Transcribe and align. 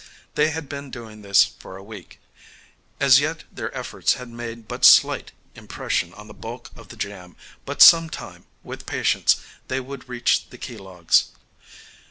They 0.33 0.49
had 0.49 0.67
been 0.67 0.89
doing 0.89 1.21
this 1.21 1.43
for 1.59 1.77
a 1.77 1.83
week. 1.83 2.19
As 2.99 3.19
yet 3.19 3.43
their 3.51 3.71
efforts 3.77 4.15
had 4.15 4.29
made 4.29 4.67
but 4.67 4.83
slight 4.83 5.31
impression 5.53 6.11
on 6.15 6.25
the 6.27 6.33
bulk 6.33 6.71
of 6.75 6.87
the 6.87 6.97
jam, 6.97 7.35
but 7.65 7.83
some 7.83 8.09
time, 8.09 8.45
with 8.63 8.87
patience, 8.87 9.35
they 9.67 9.79
would 9.79 10.09
reach 10.09 10.49
the 10.49 10.57
key 10.57 10.77
logs. 10.77 11.25